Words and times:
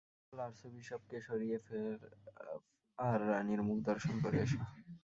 নকল 0.19 0.39
আর্চবিশপকে 0.41 1.17
সরিয়ে 1.27 1.57
ফেল 1.65 1.87
আর 2.97 3.19
রানির 3.29 3.61
মুখদর্শন 3.67 4.15
করে 4.23 4.37
এসো। 4.45 4.59